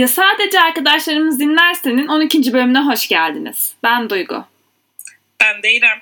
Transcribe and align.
Ya 0.00 0.08
sadece 0.08 0.60
arkadaşlarımız 0.60 1.40
dinlersenin 1.40 2.06
12. 2.06 2.52
bölümüne 2.52 2.80
hoş 2.80 3.08
geldiniz. 3.08 3.74
Ben 3.82 4.10
Duygu. 4.10 4.44
Ben 5.40 5.62
de 5.62 5.72
İrem. 5.72 5.98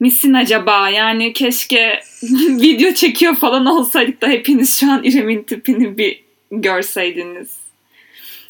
Misin 0.00 0.34
acaba? 0.34 0.88
Yani 0.88 1.32
keşke 1.32 2.00
video 2.62 2.94
çekiyor 2.94 3.36
falan 3.36 3.66
olsaydık 3.66 4.20
da 4.20 4.28
hepiniz 4.28 4.80
şu 4.80 4.90
an 4.90 5.04
İrem'in 5.04 5.42
tipini 5.42 5.98
bir 5.98 6.22
görseydiniz. 6.50 7.58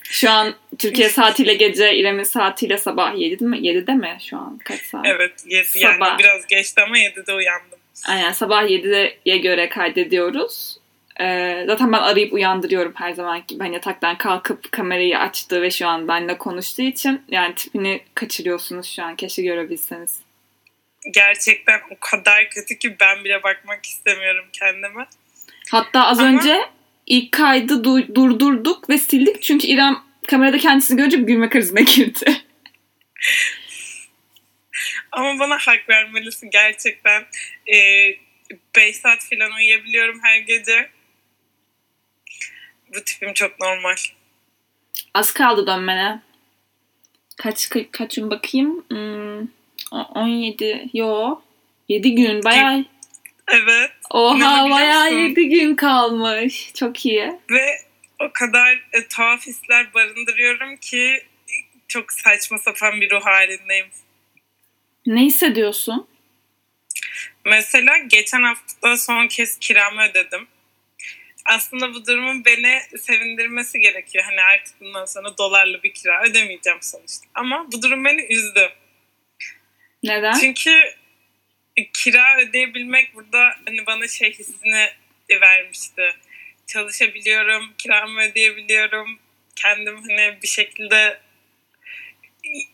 Şu 0.03 0.31
an 0.31 0.55
Türkiye 0.79 1.09
saatiyle 1.09 1.55
gece, 1.55 1.97
İrem'in 1.97 2.23
saatiyle 2.23 2.79
sabah 2.79 3.19
7 3.19 3.45
mi? 3.45 3.59
7'de 3.59 3.95
mi 3.95 4.19
şu 4.29 4.37
an? 4.37 4.59
Kaç 4.65 4.81
saat? 4.81 5.07
Evet 5.07 5.45
7 5.47 5.69
yani 5.79 5.95
Sabah. 5.95 6.19
biraz 6.19 6.47
geçti 6.47 6.81
ama 6.83 6.99
7'de 6.99 7.35
uyandım. 7.35 7.79
Aynen 8.09 8.33
sabah 8.33 8.63
7'ye 8.63 9.37
göre 9.37 9.69
kaydediyoruz. 9.69 10.84
Ee, 11.21 11.65
zaten 11.67 11.93
ben 11.93 11.99
arayıp 11.99 12.33
uyandırıyorum 12.33 12.93
her 12.97 13.13
zaman 13.13 13.43
gibi. 13.49 13.63
Hani 13.63 13.75
yataktan 13.75 14.19
kalkıp 14.19 14.73
kamerayı 14.73 15.19
açtı 15.19 15.63
ve 15.63 15.71
şu 15.71 15.87
an 15.87 16.09
benimle 16.09 16.39
konuştuğu 16.39 16.83
için 16.83 17.23
yani 17.29 17.55
tipini 17.55 18.01
kaçırıyorsunuz 18.15 18.87
şu 18.97 19.03
an. 19.03 19.17
Keşke 19.17 19.43
görebilseniz. 19.43 20.21
Gerçekten 21.15 21.81
o 21.91 21.97
kadar 22.01 22.51
kötü 22.51 22.79
ki 22.79 22.97
ben 23.01 23.25
bile 23.25 23.43
bakmak 23.43 23.87
istemiyorum 23.87 24.45
kendime. 24.53 25.07
Hatta 25.71 26.07
az 26.07 26.21
Ama- 26.21 26.29
önce 26.29 26.61
ilk 27.07 27.33
kaydı 27.33 27.73
du- 27.73 28.15
durdurduk 28.15 28.91
ve 28.91 28.99
sildik 28.99 29.43
çünkü 29.43 29.67
İrem 29.67 29.97
kamerada 30.29 30.59
kendisini 30.59 30.97
görünce 30.97 31.19
bir 31.19 31.27
gülme 31.27 31.49
krizine 31.49 31.83
girdi. 31.83 32.25
Ama 35.13 35.39
bana 35.39 35.59
hak 35.59 35.89
vermelisin 35.89 36.51
gerçekten. 36.51 37.25
5 38.77 38.97
saat 38.97 39.25
falan 39.31 39.53
uyuyabiliyorum 39.53 40.21
her 40.23 40.39
gece. 40.39 40.89
Bu 42.95 43.01
tipim 43.05 43.35
çok 43.35 43.61
normal. 43.61 43.95
Az 45.15 45.33
kaldı 45.33 45.67
dönmene. 45.67 46.23
Kaç 47.37 47.65
ka- 47.65 47.91
kaç 47.91 48.15
gün 48.15 48.31
bakayım? 48.31 48.85
Hmm, 48.89 49.43
o- 49.93 50.09
17 50.15 50.89
yo 50.93 51.41
7 51.89 52.15
gün 52.15 52.45
bayağı 52.45 52.85
Evet 53.49 53.91
Oha 54.11 54.71
bayağı 54.71 55.05
musun? 55.05 55.19
7 55.19 55.49
gün 55.49 55.75
kalmış. 55.77 56.71
Çok 56.75 57.07
iyi. 57.07 57.33
ve 57.51 57.79
o 58.21 58.33
kadar 58.33 58.85
e, 58.93 59.09
tuhaf 59.09 59.47
hisler 59.47 59.95
barındırıyorum 59.95 60.77
ki 60.77 61.23
çok 61.89 62.13
saçma 62.13 62.59
sapan 62.59 63.01
bir 63.01 63.11
ruh 63.11 63.25
halindeyim. 63.25 63.87
Ne 65.07 65.21
hissediyorsun? 65.21 66.07
Mesela 67.45 67.99
geçen 67.99 68.43
hafta 68.43 68.97
son 68.97 69.27
kez 69.27 69.59
kiramı 69.59 70.03
ödedim. 70.03 70.47
Aslında 71.47 71.95
bu 71.95 72.07
durumun 72.07 72.45
beni 72.45 72.81
sevindirmesi 72.99 73.81
gerekiyor. 73.81 74.25
Hani 74.25 74.43
artık 74.43 74.81
bundan 74.81 75.05
sonra 75.05 75.39
dolarla 75.39 75.83
bir 75.83 75.95
kira 75.95 76.23
ödemeyeceğim 76.23 76.79
sonuçta. 76.83 77.27
Ama 77.35 77.73
bu 77.73 77.83
durum 77.83 78.05
beni 78.05 78.23
üzdü. 78.23 78.73
Neden? 80.03 80.33
Çünkü 80.41 80.95
kira 81.93 82.41
ödeyebilmek 82.41 83.15
burada 83.15 83.57
hani 83.67 83.87
bana 83.87 84.09
şey 84.09 84.33
hissini 84.33 84.89
vermişti. 85.31 86.15
Çalışabiliyorum, 86.67 87.75
kiramı 87.79 88.21
ödeyebiliyorum. 88.21 89.19
Kendim 89.57 90.03
hani 90.03 90.39
bir 90.43 90.49
şekilde 90.49 91.21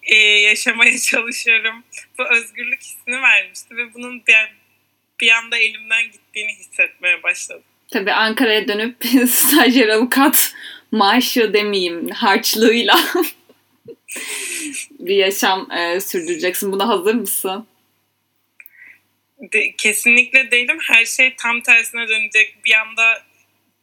e, 0.03 0.17
yaşamaya 0.17 0.99
çalışıyorum. 0.99 1.85
Bu 2.19 2.35
özgürlük 2.35 2.81
hissini 2.81 3.23
vermişti 3.23 3.77
ve 3.77 3.95
bunun 3.95 4.27
bir, 4.27 4.37
bir 5.21 5.31
anda 5.31 5.57
elimden 5.57 6.05
gittiğini 6.05 6.55
hissetmeye 6.55 7.23
başladım. 7.23 7.65
Tabii 7.91 8.13
Ankara'ya 8.13 8.69
dönüp 8.69 8.97
stajyer 9.29 9.89
avukat 9.89 10.55
maaşı 10.91 11.53
demeyeyim 11.55 12.09
harçlığıyla 12.09 13.01
bir 14.91 15.17
yaşam 15.17 15.73
e, 15.73 16.01
sürdüreceksin. 16.01 16.73
Buna 16.73 16.89
hazır 16.89 17.15
mısın? 17.15 17.67
De- 19.41 19.75
kesinlikle 19.79 20.51
değilim. 20.51 20.79
Her 20.83 21.05
şey 21.05 21.35
tam 21.37 21.61
tersine 21.61 22.09
dönecek. 22.09 22.65
Bir 22.65 22.75
anda 22.75 23.23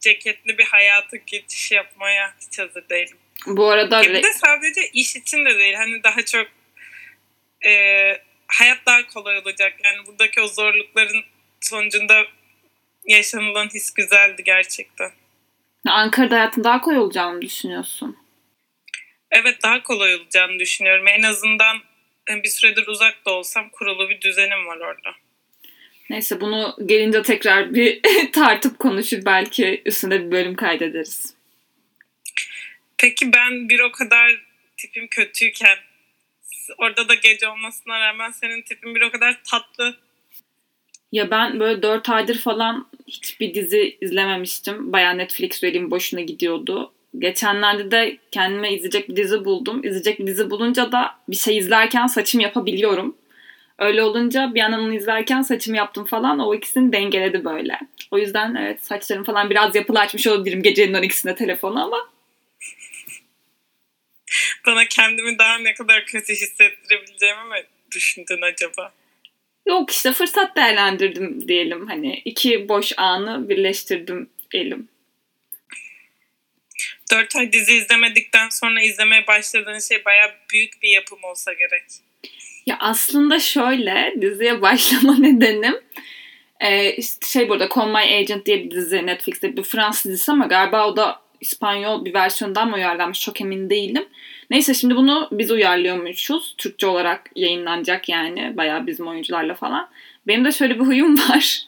ceketli 0.00 0.58
bir 0.58 0.64
hayata 0.64 1.16
geçiş 1.16 1.72
yapmaya 1.72 2.34
hiç 2.40 2.58
hazır 2.58 2.88
değilim. 2.88 3.16
Bu 3.46 3.68
arada 3.68 4.02
bir 4.02 4.22
de 4.22 4.32
sadece 4.32 4.88
iş 4.92 5.16
için 5.16 5.44
de 5.44 5.58
değil. 5.58 5.74
Hani 5.74 6.02
daha 6.02 6.24
çok 6.24 6.46
e, 7.66 7.72
hayat 8.46 8.86
daha 8.86 9.06
kolay 9.06 9.38
olacak. 9.38 9.72
Yani 9.84 10.06
buradaki 10.06 10.40
o 10.40 10.46
zorlukların 10.46 11.24
sonucunda 11.60 12.24
yaşanılan 13.06 13.68
his 13.68 13.94
güzeldi 13.94 14.42
gerçekten. 14.44 15.10
Ankara'da 15.88 16.36
hayatın 16.36 16.64
daha 16.64 16.80
kolay 16.80 16.98
olacağını 16.98 17.42
düşünüyorsun. 17.42 18.16
Evet 19.30 19.62
daha 19.62 19.82
kolay 19.82 20.14
olacağını 20.14 20.58
düşünüyorum. 20.58 21.06
En 21.08 21.22
azından 21.22 21.76
e, 22.30 22.42
bir 22.42 22.48
süredir 22.48 22.86
uzak 22.86 23.26
da 23.26 23.30
olsam 23.30 23.68
kurulu 23.68 24.10
bir 24.10 24.20
düzenim 24.20 24.66
var 24.66 24.76
orada. 24.76 25.10
Neyse 26.10 26.40
bunu 26.40 26.76
gelince 26.86 27.22
tekrar 27.22 27.74
bir 27.74 28.00
tartıp 28.32 28.78
konuşur 28.78 29.24
belki 29.24 29.82
üstünde 29.84 30.26
bir 30.26 30.30
bölüm 30.30 30.54
kaydederiz. 30.54 31.34
Peki 32.98 33.32
ben 33.32 33.68
bir 33.68 33.80
o 33.80 33.92
kadar 33.92 34.44
tipim 34.76 35.08
kötüyken 35.08 35.78
orada 36.78 37.08
da 37.08 37.14
gece 37.14 37.48
olmasına 37.48 38.00
rağmen 38.00 38.30
senin 38.30 38.62
tipin 38.62 38.94
bir 38.94 39.02
o 39.02 39.10
kadar 39.10 39.40
tatlı. 39.50 39.96
Ya 41.12 41.30
ben 41.30 41.60
böyle 41.60 41.82
4 41.82 42.08
aydır 42.08 42.38
falan 42.38 42.86
hiçbir 43.06 43.54
dizi 43.54 43.98
izlememiştim. 44.00 44.92
Baya 44.92 45.10
Netflix 45.10 45.62
üyeliğim 45.62 45.90
boşuna 45.90 46.20
gidiyordu. 46.20 46.92
Geçenlerde 47.18 47.90
de 47.90 48.18
kendime 48.30 48.72
izleyecek 48.72 49.08
bir 49.08 49.16
dizi 49.16 49.44
buldum. 49.44 49.84
İzleyecek 49.84 50.18
bir 50.18 50.26
dizi 50.26 50.50
bulunca 50.50 50.92
da 50.92 51.14
bir 51.28 51.36
şey 51.36 51.58
izlerken 51.58 52.06
saçım 52.06 52.40
yapabiliyorum. 52.40 53.16
Öyle 53.78 54.02
olunca 54.02 54.54
bir 54.54 54.60
yandan 54.60 54.80
onu 54.80 54.94
izlerken 54.94 55.42
saçımı 55.42 55.76
yaptım 55.76 56.04
falan. 56.04 56.38
O 56.38 56.54
ikisini 56.54 56.92
dengeledi 56.92 57.44
böyle. 57.44 57.78
O 58.10 58.18
yüzden 58.18 58.54
evet 58.54 58.84
saçlarım 58.84 59.24
falan 59.24 59.50
biraz 59.50 59.74
yapılı 59.74 60.00
açmış 60.00 60.26
olabilirim 60.26 60.62
gecenin 60.62 60.94
12'sinde 60.94 61.34
telefonu 61.34 61.84
ama 61.84 62.08
Bana 64.66 64.84
kendimi 64.84 65.38
daha 65.38 65.58
ne 65.58 65.74
kadar 65.74 66.04
kötü 66.04 66.32
hissettirebileceğimi 66.32 67.44
mi 67.44 67.64
düşündün 67.94 68.42
acaba? 68.42 68.92
Yok 69.68 69.90
işte 69.90 70.12
fırsat 70.12 70.56
değerlendirdim 70.56 71.48
diyelim. 71.48 71.86
Hani 71.86 72.22
iki 72.24 72.68
boş 72.68 72.92
anı 72.96 73.48
birleştirdim 73.48 74.30
elim. 74.52 74.88
Dört 77.12 77.36
ay 77.36 77.52
dizi 77.52 77.72
izlemedikten 77.72 78.48
sonra 78.48 78.82
izlemeye 78.82 79.26
başladığın 79.26 79.78
şey 79.78 80.04
bayağı 80.04 80.30
büyük 80.52 80.82
bir 80.82 80.88
yapım 80.88 81.18
olsa 81.24 81.52
gerek. 81.52 81.82
Ya 82.66 82.76
aslında 82.80 83.40
şöyle 83.40 84.14
diziye 84.20 84.62
başlama 84.62 85.18
nedenim 85.18 85.74
e, 86.60 86.92
işte 86.92 87.26
şey 87.26 87.48
burada 87.48 87.68
Call 87.74 87.88
My 87.88 88.14
Agent 88.14 88.46
diye 88.46 88.64
bir 88.64 88.70
dizi 88.70 89.06
Netflix'te 89.06 89.56
bir 89.56 89.62
Fransız 89.62 90.12
dizisi 90.12 90.32
ama 90.32 90.46
galiba 90.46 90.88
o 90.88 90.96
da 90.96 91.20
İspanyol 91.40 92.04
bir 92.04 92.14
versiyondan 92.14 92.68
mı 92.68 92.76
uyarlanmış 92.76 93.20
çok 93.20 93.40
emin 93.40 93.70
değilim. 93.70 94.08
Neyse 94.50 94.74
şimdi 94.74 94.96
bunu 94.96 95.28
biz 95.32 95.50
uyarlıyormuşuz. 95.50 96.54
Türkçe 96.58 96.86
olarak 96.86 97.30
yayınlanacak 97.34 98.08
yani 98.08 98.56
bayağı 98.56 98.86
bizim 98.86 99.08
oyuncularla 99.08 99.54
falan. 99.54 99.88
Benim 100.26 100.44
de 100.44 100.52
şöyle 100.52 100.74
bir 100.74 100.84
huyum 100.84 101.18
var. 101.30 101.62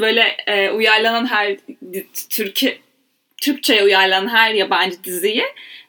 Böyle 0.00 0.36
e, 0.46 0.70
uyarlanan 0.70 1.26
her 1.26 1.56
Türkiye 2.30 2.78
Türkçe'ye 3.42 3.84
uyarlanan 3.84 4.28
her 4.28 4.54
yabancı 4.54 5.04
diziyi 5.04 5.44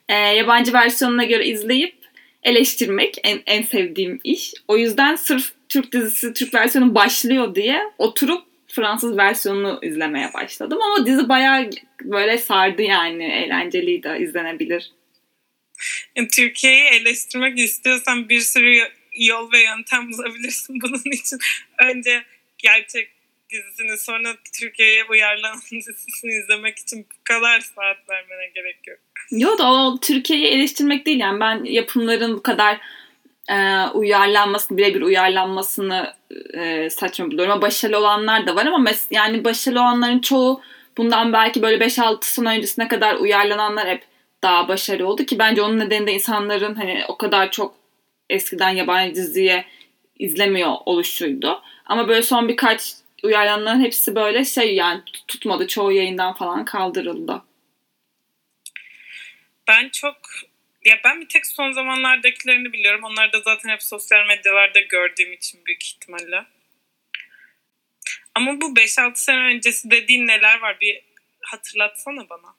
e, 0.08 0.14
yabancı 0.14 0.72
versiyonuna 0.72 1.24
göre 1.24 1.46
izleyip 1.46 1.94
eleştirmek 2.42 3.14
en, 3.24 3.38
en 3.46 3.62
sevdiğim 3.62 4.20
iş. 4.24 4.54
O 4.68 4.76
yüzden 4.76 5.16
sırf 5.16 5.52
Türk 5.68 5.92
dizisi, 5.92 6.32
Türk 6.32 6.54
versiyonu 6.54 6.94
başlıyor 6.94 7.54
diye 7.54 7.82
oturup 7.98 8.44
Fransız 8.68 9.16
versiyonunu 9.16 9.78
izlemeye 9.82 10.30
başladım. 10.34 10.78
Ama 10.82 11.06
dizi 11.06 11.28
bayağı 11.28 11.70
böyle 12.04 12.38
sardı 12.38 12.82
yani. 12.82 13.24
Eğlenceliydi, 13.24 14.16
izlenebilir. 14.20 14.90
Türkiye'yi 16.36 16.84
eleştirmek 16.84 17.58
istiyorsan 17.58 18.28
bir 18.28 18.40
sürü 18.40 18.88
yol 19.16 19.52
ve 19.52 19.58
yöntem 19.62 20.12
bulabilirsin 20.12 20.80
bunun 20.82 21.12
için. 21.12 21.38
Önce 21.78 22.24
gerçek 22.58 23.10
dizisini 23.50 23.98
sonra 23.98 24.28
Türkiye'ye 24.60 25.04
uyarlanan 25.04 25.60
dizisini 25.70 26.32
izlemek 26.32 26.78
için 26.78 27.06
bu 27.10 27.24
kadar 27.24 27.60
saat 27.60 28.08
vermene 28.08 28.50
gerek 28.54 28.78
yok. 28.86 28.98
Yo 29.30 29.58
da 29.58 29.72
o 29.72 30.00
Türkiye'yi 30.00 30.46
eleştirmek 30.46 31.06
değil 31.06 31.20
yani 31.20 31.40
ben 31.40 31.64
yapımların 31.64 32.36
bu 32.36 32.42
kadar 32.42 32.80
e, 33.48 33.86
uyarlanmasını, 33.94 34.78
birebir 34.78 35.00
uyarlanmasını 35.00 36.14
e, 36.54 36.90
saçma 36.90 37.26
buluyorum. 37.26 37.52
Ama 37.52 37.62
başarılı 37.62 37.98
olanlar 37.98 38.46
da 38.46 38.56
var 38.56 38.66
ama 38.66 38.90
mes- 38.90 39.06
yani 39.10 39.44
başarılı 39.44 39.80
olanların 39.80 40.18
çoğu 40.18 40.62
bundan 40.96 41.32
belki 41.32 41.62
böyle 41.62 41.84
5-6 41.84 42.24
sene 42.24 42.48
öncesine 42.48 42.88
kadar 42.88 43.14
uyarlananlar 43.14 43.88
hep 43.88 44.11
daha 44.42 44.68
başarılı 44.68 45.06
oldu 45.06 45.26
ki 45.26 45.38
bence 45.38 45.62
onun 45.62 45.78
nedeni 45.78 46.06
de 46.06 46.12
insanların 46.12 46.74
hani 46.74 47.04
o 47.08 47.18
kadar 47.18 47.50
çok 47.50 47.74
eskiden 48.30 48.70
yabancı 48.70 49.14
diziye 49.14 49.64
izlemiyor 50.18 50.72
oluşuydu. 50.86 51.62
Ama 51.86 52.08
böyle 52.08 52.22
son 52.22 52.48
birkaç 52.48 52.92
uyarlananların 53.22 53.80
hepsi 53.80 54.14
böyle 54.14 54.44
şey 54.44 54.74
yani 54.74 55.02
tutmadı. 55.28 55.66
Çoğu 55.66 55.92
yayından 55.92 56.34
falan 56.34 56.64
kaldırıldı. 56.64 57.42
Ben 59.68 59.88
çok 59.88 60.16
ya 60.84 61.00
ben 61.04 61.20
bir 61.20 61.28
tek 61.28 61.46
son 61.46 61.72
zamanlardakilerini 61.72 62.72
biliyorum. 62.72 63.04
Onlar 63.04 63.32
da 63.32 63.40
zaten 63.40 63.68
hep 63.68 63.82
sosyal 63.82 64.26
medyalarda 64.26 64.80
gördüğüm 64.80 65.32
için 65.32 65.60
büyük 65.66 65.84
ihtimalle. 65.84 66.44
Ama 68.34 68.60
bu 68.60 68.64
5-6 68.64 69.12
sene 69.14 69.38
öncesi 69.38 69.90
dediğin 69.90 70.26
neler 70.26 70.60
var? 70.60 70.80
Bir 70.80 71.00
hatırlatsana 71.42 72.28
bana. 72.28 72.54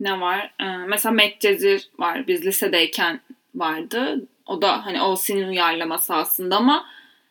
Ne 0.00 0.20
var? 0.20 0.54
Ee, 0.60 0.64
mesela 0.64 1.12
Medcezir 1.12 1.88
var. 1.98 2.26
Biz 2.26 2.46
lisedeyken 2.46 3.20
vardı. 3.54 4.26
O 4.46 4.62
da 4.62 4.86
hani 4.86 5.02
o 5.02 5.16
senin 5.16 5.48
uyarlaması 5.48 6.14
aslında 6.14 6.56
ama 6.56 6.86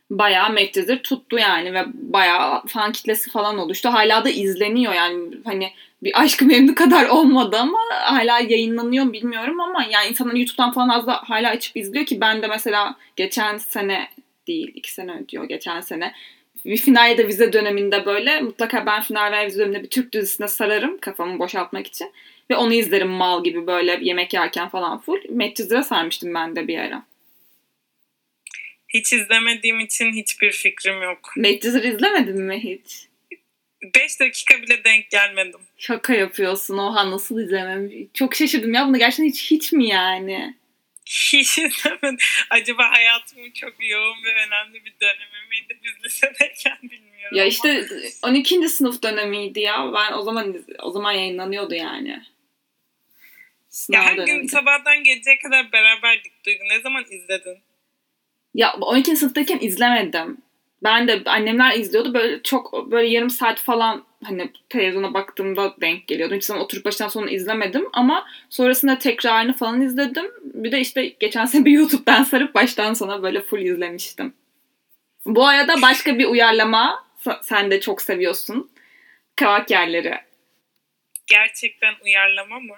bayağı 0.09 0.49
Medcezir 0.49 1.03
tuttu 1.03 1.37
yani 1.37 1.73
ve 1.73 1.83
bayağı 1.93 2.65
fan 2.67 2.91
kitlesi 2.91 3.31
falan 3.31 3.57
oluştu. 3.57 3.89
Hala 3.89 4.25
da 4.25 4.29
izleniyor 4.29 4.93
yani 4.93 5.37
hani 5.45 5.71
bir 6.03 6.21
aşkı 6.21 6.45
memnu 6.45 6.75
kadar 6.75 7.09
olmadı 7.09 7.57
ama 7.57 7.79
hala 7.89 8.39
yayınlanıyor 8.39 9.13
bilmiyorum 9.13 9.61
ama 9.61 9.83
yani 9.83 10.07
insanlar 10.09 10.33
YouTube'dan 10.33 10.71
falan 10.71 10.89
az 10.89 11.07
da 11.07 11.13
hala 11.13 11.49
açıp 11.49 11.77
izliyor 11.77 12.05
ki 12.05 12.21
ben 12.21 12.41
de 12.41 12.47
mesela 12.47 12.95
geçen 13.15 13.57
sene 13.57 14.07
değil 14.47 14.71
iki 14.75 14.93
sene 14.93 15.27
diyor 15.29 15.43
geçen 15.43 15.81
sene 15.81 16.13
bir 16.65 16.77
final 16.77 17.09
ya 17.09 17.17
da 17.17 17.27
vize 17.27 17.53
döneminde 17.53 18.05
böyle 18.05 18.41
mutlaka 18.41 18.85
ben 18.85 19.01
final 19.01 19.31
ve 19.31 19.45
vize 19.45 19.59
döneminde 19.59 19.83
bir 19.83 19.89
Türk 19.89 20.13
dizisine 20.13 20.47
sararım 20.47 20.97
kafamı 20.97 21.39
boşaltmak 21.39 21.87
için. 21.87 22.11
Ve 22.49 22.55
onu 22.55 22.73
izlerim 22.73 23.07
mal 23.07 23.43
gibi 23.43 23.67
böyle 23.67 23.99
yemek 24.01 24.33
yerken 24.33 24.69
falan 24.69 25.01
full. 25.01 25.19
Medcezir'e 25.29 25.83
sarmıştım 25.83 26.33
ben 26.33 26.55
de 26.55 26.67
bir 26.67 26.77
ara. 26.77 27.05
Hiç 28.87 29.13
izlemediğim 29.13 29.79
için 29.79 30.13
hiçbir 30.13 30.51
fikrim 30.51 31.01
yok. 31.01 31.33
Medcezir 31.37 31.83
izlemedin 31.83 32.41
mi 32.41 32.59
hiç? 32.63 33.07
5 33.95 34.19
dakika 34.19 34.61
bile 34.61 34.83
denk 34.83 35.09
gelmedim. 35.09 35.59
Şaka 35.77 36.13
yapıyorsun. 36.13 36.77
Oha 36.77 37.11
nasıl 37.11 37.41
izlemem? 37.41 37.91
Çok 38.13 38.35
şaşırdım 38.35 38.73
ya. 38.73 38.87
Bunu 38.87 38.97
gerçekten 38.97 39.25
hiç 39.25 39.51
hiç 39.51 39.71
mi 39.71 39.87
yani? 39.87 40.55
Hiç 41.05 41.57
izlemedim. 41.57 42.17
Acaba 42.49 42.91
hayatımın 42.91 43.51
çok 43.51 43.73
yoğun 43.79 44.23
ve 44.23 44.33
önemli 44.47 44.85
bir 44.85 44.93
dönemi 45.01 45.47
miydi 45.49 45.79
biz 45.83 46.05
lisedeyken 46.05 46.77
bilmiyorum. 46.83 47.37
Ya 47.37 47.45
işte 47.45 47.87
12. 48.23 48.69
sınıf 48.69 49.03
dönemiydi 49.03 49.59
ya. 49.59 49.91
Ben 49.93 50.13
o 50.13 50.21
zaman 50.21 50.65
o 50.83 50.91
zaman 50.91 51.11
yayınlanıyordu 51.11 51.73
yani. 51.75 52.23
Sınav 53.75 53.97
ya 53.97 54.05
her 54.05 54.17
döneminde. 54.17 54.41
gün 54.41 54.47
sabahtan 54.47 55.03
geceye 55.03 55.39
kadar 55.39 55.71
beraberdik 55.71 56.45
Duygu. 56.45 56.63
Ne 56.63 56.81
zaman 56.81 57.03
izledin? 57.09 57.57
Ya 58.53 58.73
12. 58.73 59.15
sınıftayken 59.15 59.59
izlemedim. 59.61 60.37
Ben 60.83 61.07
de 61.07 61.21
annemler 61.25 61.77
izliyordu. 61.77 62.13
Böyle 62.13 62.43
çok 62.43 62.91
böyle 62.91 63.07
yarım 63.07 63.29
saat 63.29 63.59
falan 63.59 64.05
hani 64.23 64.51
televizyona 64.69 65.13
baktığımda 65.13 65.75
denk 65.81 66.07
geliyordu. 66.07 66.35
Hiç 66.35 66.43
zaman 66.43 66.63
oturup 66.63 66.85
baştan 66.85 67.07
sona 67.07 67.29
izlemedim 67.29 67.87
ama 67.93 68.27
sonrasında 68.49 68.99
tekrarını 68.99 69.53
falan 69.53 69.81
izledim. 69.81 70.31
Bir 70.43 70.71
de 70.71 70.79
işte 70.79 71.07
geçen 71.07 71.45
sene 71.45 71.65
bir 71.65 71.71
YouTube'dan 71.71 72.23
sarıp 72.23 72.55
baştan 72.55 72.93
sona 72.93 73.23
böyle 73.23 73.41
full 73.41 73.61
izlemiştim. 73.61 74.33
Bu 75.25 75.47
arada 75.47 75.81
başka 75.81 76.19
bir 76.19 76.25
uyarlama 76.25 77.05
sen 77.41 77.71
de 77.71 77.81
çok 77.81 78.01
seviyorsun. 78.01 78.71
Kavak 79.35 79.71
yerleri. 79.71 80.13
Gerçekten 81.27 81.93
uyarlama 82.03 82.59
mı? 82.59 82.75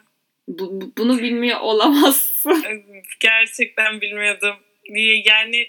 Bu, 0.47 0.91
bunu 0.97 1.17
bilmiyor 1.17 1.59
olamazsın. 1.59 2.65
Gerçekten 3.19 4.01
bilmiyordum. 4.01 4.55
Yani 5.25 5.67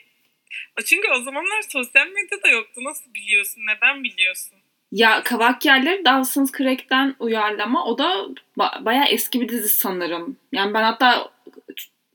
çünkü 0.86 1.08
o 1.08 1.22
zamanlar 1.22 1.62
sosyal 1.68 2.06
medyada 2.06 2.48
yoktu. 2.48 2.80
Nasıl 2.84 3.14
biliyorsun? 3.14 3.62
Neden 3.66 4.04
biliyorsun? 4.04 4.58
Ya 4.92 5.22
Kavak 5.22 5.64
Yerleri 5.64 6.04
Dawson's 6.04 6.52
Creek'ten 6.52 7.16
uyarlama. 7.18 7.84
O 7.86 7.98
da 7.98 8.26
ba- 8.58 8.84
bayağı 8.84 9.06
eski 9.06 9.40
bir 9.40 9.48
dizi 9.48 9.68
sanırım. 9.68 10.36
Yani 10.52 10.74
ben 10.74 10.82
hatta 10.82 11.30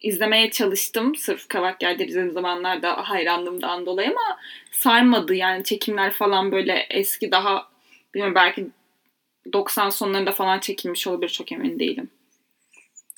izlemeye 0.02 0.52
çalıştım. 0.52 1.16
Sırf 1.16 1.48
Kavak 1.48 1.84
Yerleri 1.84 2.08
izlediğim 2.08 2.34
zamanlarda 2.34 3.10
hayranlığımdan 3.10 3.86
dolayı 3.86 4.10
ama 4.10 4.40
sarmadı. 4.72 5.36
Yani 5.36 5.64
çekimler 5.64 6.12
falan 6.12 6.52
böyle 6.52 6.88
eski 6.90 7.32
daha 7.32 7.68
bilmiyorum 8.14 8.36
belki 8.36 8.68
90 9.54 9.90
sonlarında 9.90 10.32
falan 10.32 10.60
çekilmiş 10.60 11.08
olabilir 11.08 11.30
çok 11.30 11.52
emin 11.52 11.80
değilim. 11.80 12.10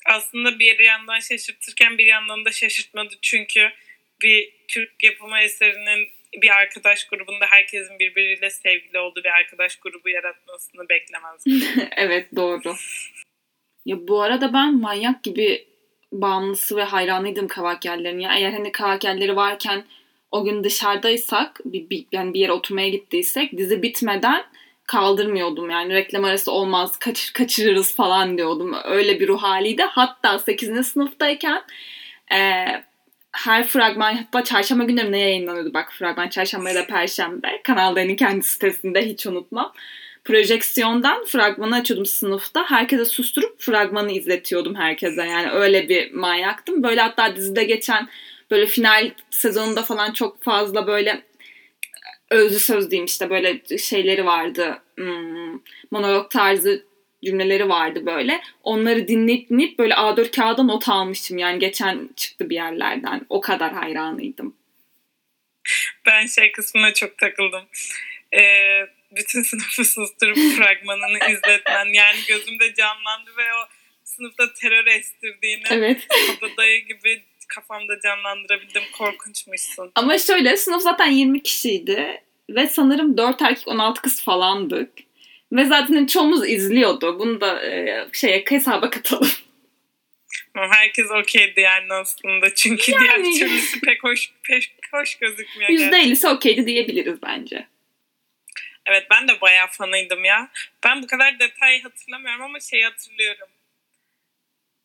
Aslında 0.08 0.58
bir 0.58 0.78
yandan 0.78 1.20
şaşırtırken 1.20 1.98
bir 1.98 2.06
yandan 2.06 2.44
da 2.44 2.52
şaşırtmadı. 2.52 3.14
Çünkü 3.22 3.70
bir 4.22 4.52
Türk 4.68 5.02
yapımı 5.02 5.38
eserinin 5.40 6.08
bir 6.42 6.50
arkadaş 6.50 7.06
grubunda 7.06 7.46
herkesin 7.50 7.98
birbiriyle 7.98 8.50
sevgili 8.50 8.98
olduğu 8.98 9.24
bir 9.24 9.38
arkadaş 9.38 9.76
grubu 9.76 10.08
yaratmasını 10.08 10.88
beklemezdim. 10.88 11.62
evet 11.96 12.36
doğru. 12.36 12.74
Ya 13.86 14.08
bu 14.08 14.22
arada 14.22 14.52
ben 14.52 14.80
manyak 14.80 15.24
gibi 15.24 15.66
bağımlısı 16.12 16.76
ve 16.76 16.82
hayranıydım 16.82 17.48
kavakerlerin. 17.48 18.18
Ya 18.18 18.36
eğer 18.38 18.52
hani 18.52 18.72
kavakerleri 18.72 19.36
varken 19.36 19.84
o 20.30 20.44
gün 20.44 20.64
dışarıdaysak 20.64 21.60
bir, 21.64 21.90
bir, 21.90 22.06
yani 22.12 22.34
bir 22.34 22.40
yere 22.40 22.52
oturmaya 22.52 22.88
gittiysek 22.88 23.58
dizi 23.58 23.82
bitmeden 23.82 24.44
kaldırmıyordum 24.86 25.70
yani 25.70 25.94
reklam 25.94 26.24
arası 26.24 26.52
olmaz 26.52 26.98
kaç, 26.98 27.32
kaçırırız 27.32 27.94
falan 27.94 28.38
diyordum. 28.38 28.76
Öyle 28.84 29.20
bir 29.20 29.28
ruh 29.28 29.42
haliydi. 29.42 29.82
Hatta 29.82 30.38
8. 30.38 30.86
sınıftayken 30.86 31.62
e, 32.32 32.66
her 33.32 33.66
fragman 33.66 34.14
hatta 34.14 34.44
çarşamba 34.44 34.84
günleri 34.84 35.12
ne 35.12 35.18
yayınlanıyordu 35.18 35.74
bak 35.74 35.92
fragman 35.92 36.28
çarşamba 36.28 36.68
ya 36.68 36.74
da 36.74 36.86
perşembe 36.86 37.60
Kanal 37.64 37.96
D'nin 37.96 38.16
kendi 38.16 38.42
sitesinde 38.42 39.06
hiç 39.06 39.26
unutmam. 39.26 39.72
Projeksiyondan 40.24 41.24
fragmanı 41.24 41.76
açıyordum 41.76 42.06
sınıfta. 42.06 42.70
Herkese 42.70 43.04
susturup 43.04 43.60
fragmanı 43.60 44.12
izletiyordum 44.12 44.74
herkese. 44.74 45.24
Yani 45.24 45.50
öyle 45.50 45.88
bir 45.88 46.12
manyaktım. 46.12 46.82
Böyle 46.82 47.00
hatta 47.00 47.36
dizide 47.36 47.64
geçen 47.64 48.08
böyle 48.50 48.66
final 48.66 49.10
sezonunda 49.30 49.82
falan 49.82 50.12
çok 50.12 50.42
fazla 50.42 50.86
böyle 50.86 51.22
özlü 52.30 52.58
söz 52.58 52.90
diyeyim 52.90 53.06
işte 53.06 53.30
böyle 53.30 53.78
şeyleri 53.78 54.24
vardı. 54.24 54.82
Hmm, 54.96 55.60
monolog 55.90 56.30
tarzı 56.30 56.86
cümleleri 57.24 57.68
vardı 57.68 58.06
böyle. 58.06 58.42
Onları 58.62 59.08
dinleyip 59.08 59.50
dinleyip 59.50 59.78
böyle 59.78 59.94
A4 59.94 60.30
kağıda 60.30 60.62
not 60.62 60.88
almıştım. 60.88 61.38
Yani 61.38 61.58
geçen 61.58 62.08
çıktı 62.16 62.50
bir 62.50 62.54
yerlerden. 62.54 63.26
O 63.28 63.40
kadar 63.40 63.72
hayranıydım. 63.72 64.56
Ben 66.06 66.26
şey 66.26 66.52
kısmına 66.52 66.94
çok 66.94 67.18
takıldım. 67.18 67.64
Ee, 68.34 68.80
bütün 69.16 69.42
sınıfı 69.42 69.84
susturup 69.84 70.36
fragmanını 70.56 71.32
izletmen. 71.32 71.92
Yani 71.92 72.18
gözümde 72.28 72.74
canlandı 72.74 73.30
ve 73.38 73.42
o 73.42 73.68
sınıfta 74.04 74.52
terör 74.52 74.86
estirdiğini 74.86 75.64
evet. 75.70 76.06
dayı 76.56 76.86
gibi 76.86 77.24
kafamda 77.48 78.00
canlandırabildim. 78.00 78.82
Korkunçmuşsun. 78.98 79.92
Ama 79.94 80.18
şöyle 80.18 80.56
sınıf 80.56 80.82
zaten 80.82 81.10
20 81.10 81.42
kişiydi 81.42 82.22
ve 82.50 82.66
sanırım 82.66 83.16
4 83.16 83.42
erkek 83.42 83.68
16 83.68 84.02
kız 84.02 84.22
falandık. 84.22 84.92
Ve 85.52 85.64
zaten 85.64 86.06
çoğumuz 86.06 86.48
izliyordu. 86.48 87.18
Bunu 87.18 87.40
da 87.40 87.66
e, 87.66 88.08
şeye 88.12 88.44
hesaba 88.48 88.90
katalım. 88.90 89.30
Herkes 90.54 91.10
okeydi 91.10 91.60
yani 91.60 91.92
aslında. 91.92 92.54
Çünkü 92.54 92.92
yani... 92.92 93.24
diğer 93.24 93.38
türlüsü 93.38 93.80
pek 93.80 94.04
hoş, 94.04 94.30
pek 94.42 94.78
hoş 94.92 95.14
gözükmüyor. 95.14 95.70
%50'si 95.70 96.28
okeydi 96.28 96.66
diyebiliriz 96.66 97.22
bence. 97.22 97.66
Evet 98.86 99.06
ben 99.10 99.28
de 99.28 99.40
bayağı 99.40 99.66
fanıydım 99.66 100.24
ya. 100.24 100.50
Ben 100.84 101.02
bu 101.02 101.06
kadar 101.06 101.38
detay 101.38 101.82
hatırlamıyorum 101.82 102.42
ama 102.42 102.60
şey 102.60 102.82
hatırlıyorum. 102.82 103.48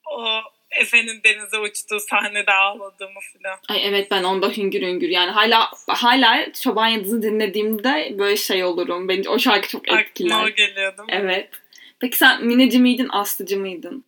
O 0.06 0.42
Efe'nin 0.72 1.24
denize 1.24 1.58
uçtuğu 1.58 2.00
sahnede 2.00 2.52
ağladığımı 2.52 3.20
falan. 3.34 3.60
Ay 3.70 3.88
evet 3.88 4.12
ben 4.12 4.24
onda 4.24 4.50
hüngür 4.50 4.82
hüngür 4.82 5.10
yani 5.10 5.32
hala 5.32 5.72
hala 5.88 6.54
Çoban 6.54 6.88
Yıldız'ı 6.88 7.24
dinlediğimde 7.24 8.16
böyle 8.18 8.38
şey 8.38 8.64
olurum. 8.64 9.08
Bence 9.08 9.30
o 9.30 9.40
şarkı 9.40 9.68
çok 9.68 9.92
etkiler. 9.92 10.30
Aklıma 10.30 10.44
o 10.44 10.50
geliyor 10.50 10.94
Evet. 11.10 11.50
Peki 12.00 12.18
sen 12.18 12.46
Mineci 12.46 12.80
miydin, 12.80 13.10
Aslıcı 13.12 13.60
mıydın? 13.60 14.06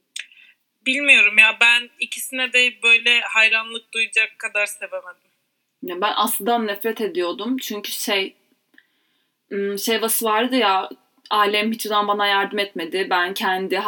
Bilmiyorum 0.85 1.37
ya 1.37 1.57
ben 1.61 1.89
ikisine 1.99 2.53
de 2.53 2.73
böyle 2.83 3.21
hayranlık 3.21 3.93
duyacak 3.93 4.39
kadar 4.39 4.65
sevemedim. 4.65 5.31
Ya 5.83 6.01
ben 6.01 6.13
Aslı'dan 6.15 6.67
nefret 6.67 7.01
ediyordum. 7.01 7.57
Çünkü 7.57 7.91
şey 7.91 8.35
şey 9.77 10.01
vası 10.01 10.25
vardı 10.25 10.55
ya 10.55 10.89
alem 11.29 11.71
hiç 11.71 11.81
zaman 11.81 12.07
bana 12.07 12.27
yardım 12.27 12.59
etmedi. 12.59 13.07
Ben 13.09 13.33
kendi 13.33 13.81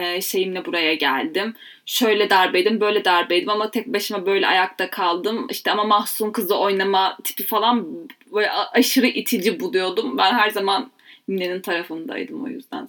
e, 0.00 0.20
şeyimle 0.20 0.64
buraya 0.64 0.94
geldim. 0.94 1.54
Şöyle 1.86 2.30
darbeydim, 2.30 2.80
böyle 2.80 3.04
darbeydim 3.04 3.50
ama 3.50 3.70
tek 3.70 3.86
başıma 3.86 4.26
böyle 4.26 4.46
ayakta 4.46 4.90
kaldım. 4.90 5.46
İşte 5.50 5.70
ama 5.70 5.84
Mahsun 5.84 6.32
kızı 6.32 6.58
oynama 6.58 7.18
tipi 7.24 7.42
falan 7.42 8.08
böyle 8.32 8.50
aşırı 8.50 9.06
itici 9.06 9.60
buluyordum. 9.60 10.18
Ben 10.18 10.32
her 10.34 10.50
zaman 10.50 10.92
Mine'nin 11.28 11.60
tarafındaydım 11.60 12.44
o 12.44 12.48
yüzden. 12.48 12.88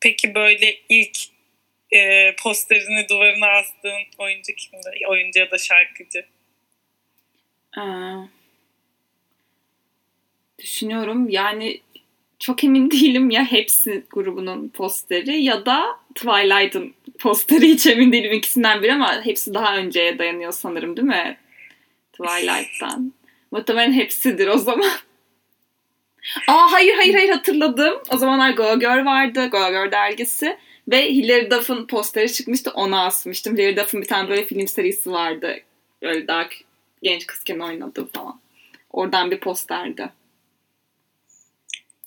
Peki 0.00 0.34
böyle 0.34 0.74
ilk 0.88 1.18
e, 1.90 2.30
posterini 2.36 3.08
duvarına 3.08 3.46
astığın 3.46 4.02
oyuncu 4.18 4.52
kimdi? 4.54 4.88
Oyuncu 5.08 5.38
ya 5.40 5.50
da 5.50 5.58
şarkıcı? 5.58 6.26
Ee, 7.78 7.82
düşünüyorum 10.58 11.28
yani 11.28 11.80
çok 12.38 12.64
emin 12.64 12.90
değilim 12.90 13.30
ya 13.30 13.44
hepsi 13.44 14.04
grubunun 14.10 14.68
posteri 14.68 15.42
ya 15.42 15.66
da 15.66 15.84
Twilight'ın 16.14 16.94
posteri 17.18 17.68
hiç 17.68 17.86
emin 17.86 18.12
değilim 18.12 18.32
ikisinden 18.32 18.82
biri 18.82 18.92
ama 18.92 19.24
hepsi 19.24 19.54
daha 19.54 19.76
önceye 19.76 20.18
dayanıyor 20.18 20.52
sanırım 20.52 20.96
değil 20.96 21.08
mi? 21.08 21.36
Twilight'tan. 22.12 23.12
Muhtemelen 23.50 23.92
hepsidir 23.92 24.48
o 24.48 24.58
zaman. 24.58 24.90
Aa 26.48 26.72
hayır 26.72 26.94
hayır 26.94 27.14
hayır 27.14 27.30
hatırladım. 27.30 27.94
O 28.10 28.16
zamanlar 28.16 28.50
Go 28.50 28.78
Girl 28.78 29.04
vardı. 29.04 29.46
Go 29.46 29.68
Girl 29.68 29.92
dergisi. 29.92 30.56
Ve 30.88 31.10
Hilary 31.10 31.50
Duff'ın 31.50 31.86
posteri 31.86 32.32
çıkmıştı. 32.32 32.70
Onu 32.70 33.00
asmıştım. 33.00 33.56
Hilary 33.56 33.76
Duff'ın 33.76 34.02
bir 34.02 34.06
tane 34.06 34.28
böyle 34.28 34.46
film 34.46 34.68
serisi 34.68 35.12
vardı. 35.12 35.56
Böyle 36.02 36.28
daha 36.28 36.48
genç 37.02 37.26
kızken 37.26 37.58
oynadı 37.58 38.08
falan. 38.14 38.40
Oradan 38.90 39.30
bir 39.30 39.40
posterdi. 39.40 40.08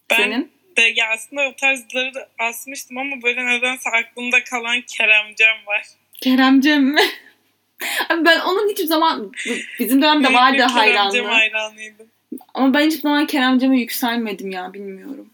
Ben 0.09 0.15
Senin? 0.15 0.51
de 0.77 0.81
ya 0.95 1.09
aslında 1.13 1.41
o 1.49 1.55
tarzları 1.55 2.13
da 2.13 2.29
asmıştım 2.39 2.97
ama 2.97 3.21
böyle 3.23 3.45
nedense 3.45 3.89
aklımda 3.89 4.43
kalan 4.43 4.81
Keremcem 4.81 5.65
var. 5.67 5.87
Keremcem 6.21 6.83
mi? 6.83 7.01
Abi 8.09 8.25
ben 8.25 8.39
onun 8.39 8.69
hiçbir 8.69 8.85
zaman 8.87 9.31
bizim 9.79 10.01
dönemde 10.01 10.33
vardı 10.33 10.61
hayranlığı. 10.61 11.11
Keremcem 11.11 11.33
hayranıydım. 11.33 12.07
Ama 12.53 12.73
ben 12.73 12.87
hiçbir 12.87 13.01
zaman 13.01 13.27
Keremcem'e 13.27 13.79
yükselmedim 13.79 14.51
ya 14.51 14.73
bilmiyorum. 14.73 15.29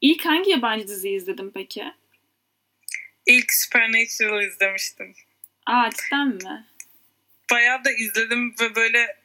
İlk 0.00 0.26
hangi 0.26 0.50
yabancı 0.50 0.88
diziyi 0.88 1.16
izledim 1.16 1.50
peki? 1.54 1.84
İlk 3.26 3.52
Supernatural 3.52 4.42
izlemiştim. 4.42 5.14
Aa 5.66 5.90
cidden 5.90 6.28
mi? 6.28 6.66
Bayağı 7.50 7.84
da 7.84 7.90
izledim 7.90 8.54
ve 8.60 8.74
böyle 8.74 9.16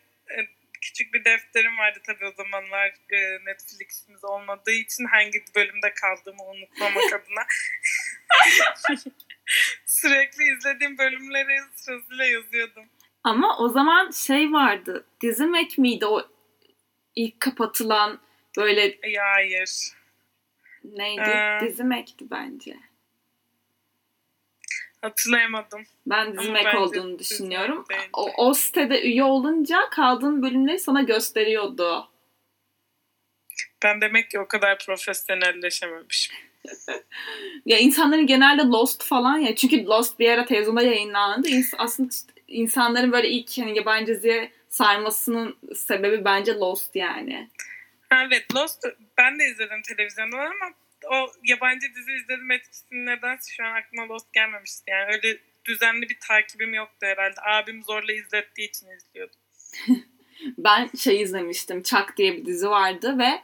küçük 0.86 1.14
bir 1.14 1.26
defterim 1.26 1.78
vardı 1.78 2.00
tabii 2.06 2.26
o 2.26 2.32
zamanlar 2.32 2.88
e, 3.10 3.18
Netflix'imiz 3.46 4.24
olmadığı 4.24 4.72
için 4.72 5.06
hangi 5.06 5.44
bölümde 5.56 5.94
kaldığımı 5.94 6.44
unutmamak 6.44 7.14
adına. 7.14 7.46
Sürekli 9.86 10.44
izlediğim 10.58 10.98
bölümleri 10.98 11.58
sırasıyla 11.76 12.26
yazıyordum. 12.26 12.86
Ama 13.24 13.58
o 13.58 13.70
zaman 13.70 14.12
şey 14.12 14.52
vardı. 14.52 15.06
Dizimek 15.22 15.78
miydi 15.78 16.06
o 16.06 16.30
ilk 17.16 17.40
kapatılan 17.40 18.22
böyle... 18.58 19.10
Ya 19.10 19.24
hayır. 19.34 19.92
Neydi? 20.84 21.30
Ee, 21.30 21.60
Dizimek'ti 21.62 22.32
bence. 22.32 22.76
Hatırlayamadım. 25.02 25.84
Ben 26.08 26.38
Dizimek 26.38 26.76
olduğunu 26.76 27.20
düşünüyorum. 27.20 27.86
O, 28.14 28.32
o 28.38 28.54
sitede 28.54 29.02
üye 29.02 29.24
olunca 29.24 29.90
kaldığın 29.92 30.42
bölümleri 30.42 30.80
sana 30.80 31.02
gösteriyordu. 31.02 32.10
Ben 33.84 34.02
demek 34.02 34.30
ki 34.30 34.40
o 34.40 34.48
kadar 34.48 34.78
profesyonelleşememişim. 34.86 36.36
ya 37.66 37.78
insanların 37.78 38.28
genelde 38.28 38.62
Lost 38.62 39.04
falan 39.04 39.38
ya 39.38 39.56
çünkü 39.56 39.86
Lost 39.86 40.20
bir 40.20 40.30
ara 40.30 40.46
televizyonda 40.46 40.82
yayınlandı. 40.82 41.48
İns- 41.48 41.76
aslında 41.78 42.10
insanların 42.48 43.12
böyle 43.12 43.30
ilk 43.30 43.58
hani 43.58 43.78
yabancı 43.78 44.08
diziye 44.08 44.52
sarmasının 44.70 45.58
sebebi 45.76 46.26
bence 46.26 46.54
Lost 46.54 46.96
yani. 46.96 47.50
Evet 48.12 48.56
Lost 48.56 48.84
ben 49.18 49.40
de 49.40 49.44
izledim 49.46 49.82
televizyonda 49.82 50.38
ama 50.38 50.74
o 51.12 51.32
yabancı 51.44 51.88
dizi 51.96 52.12
izledim 52.12 52.52
etkisini 52.52 53.06
nedense 53.06 53.54
şu 53.54 53.64
an 53.64 53.74
aklıma 53.74 54.14
Lost 54.14 54.34
gelmemişti. 54.34 54.84
Yani 54.88 55.06
öyle 55.14 55.38
düzenli 55.66 56.10
bir 56.10 56.18
takibim 56.28 56.74
yoktu 56.74 56.98
herhalde. 57.02 57.36
Abim 57.42 57.84
zorla 57.84 58.14
izlettiği 58.14 58.70
için 58.70 58.88
izliyordum. 58.98 59.40
ben 60.58 60.90
şey 60.98 61.22
izlemiştim. 61.22 61.84
Chuck 61.84 62.18
diye 62.18 62.38
bir 62.38 62.46
dizi 62.46 62.70
vardı 62.70 63.18
ve 63.20 63.42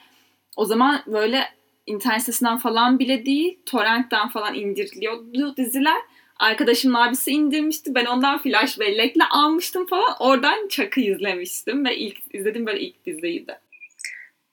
o 0.55 0.65
zaman 0.65 1.03
böyle 1.07 1.43
internet 1.85 2.19
sitesinden 2.19 2.57
falan 2.57 2.99
bile 2.99 3.25
değil, 3.25 3.59
torrentten 3.65 4.29
falan 4.29 4.55
indiriliyordu 4.55 5.57
diziler. 5.57 6.01
Arkadaşımın 6.35 6.95
abisi 6.95 7.31
indirmişti. 7.31 7.95
Ben 7.95 8.05
ondan 8.05 8.41
flash 8.41 8.79
bellekle 8.79 9.23
almıştım 9.23 9.85
falan. 9.85 10.15
Oradan 10.19 10.67
Chuck'ı 10.67 11.01
izlemiştim 11.01 11.85
ve 11.85 11.97
ilk 11.97 12.17
izlediğim 12.33 12.67
böyle 12.67 12.79
ilk 12.79 13.05
diziydi. 13.05 13.59